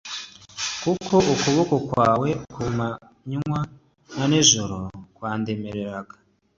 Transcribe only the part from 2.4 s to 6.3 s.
ku manywa na nijoro kwandemereraga,